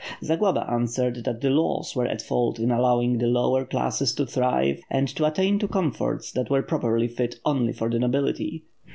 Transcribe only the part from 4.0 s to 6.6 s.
to thive and to attain to comforts that